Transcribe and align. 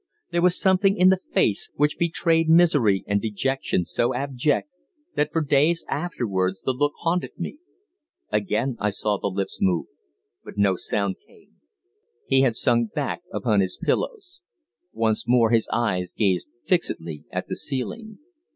There 0.31 0.41
was 0.41 0.59
something 0.59 0.97
in 0.97 1.09
the 1.09 1.23
face 1.31 1.69
which 1.75 1.99
betrayed 1.99 2.49
misery 2.49 3.03
and 3.05 3.21
dejection 3.21 3.85
so 3.85 4.15
abject 4.15 4.73
that 5.13 5.31
for 5.31 5.43
days 5.43 5.85
afterwards 5.87 6.63
the 6.63 6.71
look 6.73 6.93
haunted 7.03 7.37
me. 7.37 7.59
Again 8.31 8.77
I 8.79 8.89
saw 8.89 9.19
the 9.19 9.27
lips 9.27 9.59
move, 9.61 9.85
but 10.43 10.57
no 10.57 10.75
sound 10.75 11.17
came. 11.27 11.57
He 12.25 12.41
had 12.41 12.55
sunk 12.55 12.93
back 12.93 13.21
upon 13.31 13.59
his 13.61 13.77
pillows. 13.77 14.41
Once 14.91 15.27
more 15.27 15.51
his 15.51 15.69
eyes 15.71 16.15
gazed 16.15 16.49
fixedly 16.65 17.25
at 17.29 17.47
the 17.47 17.55
ceiling. 17.55 18.17